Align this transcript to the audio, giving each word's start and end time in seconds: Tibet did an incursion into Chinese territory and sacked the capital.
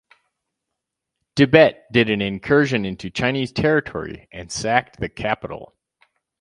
Tibet 1.35 1.85
did 1.91 2.09
an 2.09 2.23
incursion 2.23 2.85
into 2.85 3.11
Chinese 3.11 3.51
territory 3.51 4.27
and 4.31 4.51
sacked 4.51 4.99
the 4.99 5.09
capital. 5.09 5.75